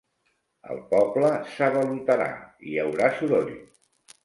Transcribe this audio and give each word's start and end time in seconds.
El 0.75 0.79
poble 0.93 1.29
s'avalotarà: 1.51 2.31
hi 2.71 2.81
haurà 2.87 3.13
soroll. 3.21 3.55